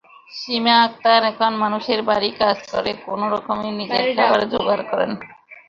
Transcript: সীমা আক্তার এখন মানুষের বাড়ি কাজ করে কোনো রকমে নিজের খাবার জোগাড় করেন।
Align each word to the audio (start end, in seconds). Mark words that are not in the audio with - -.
সীমা 0.31 0.75
আক্তার 0.85 1.21
এখন 1.31 1.51
মানুষের 1.63 1.99
বাড়ি 2.09 2.29
কাজ 2.41 2.57
করে 2.71 2.91
কোনো 3.05 3.25
রকমে 3.33 3.67
নিজের 3.79 4.05
খাবার 4.17 4.41
জোগাড় 4.51 4.83
করেন। 4.91 5.11